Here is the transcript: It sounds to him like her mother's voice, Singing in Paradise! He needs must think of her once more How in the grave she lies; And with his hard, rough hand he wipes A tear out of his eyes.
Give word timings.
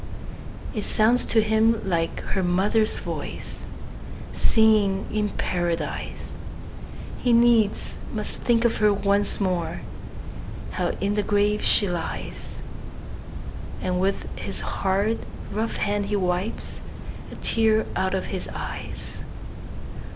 It 0.73 0.81
sounds 0.83 1.25
to 1.27 1.43
him 1.43 1.79
like 1.87 2.21
her 2.33 2.41
mother's 2.41 2.97
voice, 2.97 3.65
Singing 4.33 5.05
in 5.11 5.29
Paradise! 5.37 6.31
He 7.19 7.31
needs 7.33 7.89
must 8.11 8.37
think 8.37 8.65
of 8.65 8.77
her 8.77 8.91
once 8.91 9.39
more 9.39 9.81
How 10.71 10.93
in 10.99 11.13
the 11.13 11.21
grave 11.21 11.63
she 11.63 11.87
lies; 11.87 12.63
And 13.79 13.99
with 13.99 14.25
his 14.39 14.61
hard, 14.61 15.19
rough 15.51 15.75
hand 15.75 16.07
he 16.07 16.15
wipes 16.15 16.81
A 17.31 17.35
tear 17.35 17.85
out 17.95 18.15
of 18.15 18.25
his 18.33 18.47
eyes. 18.55 19.19